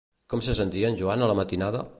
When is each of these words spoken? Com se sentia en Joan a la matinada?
Com 0.33 0.41
se 0.47 0.55
sentia 0.59 0.91
en 0.93 0.97
Joan 1.03 1.27
a 1.27 1.31
la 1.33 1.39
matinada? 1.43 1.89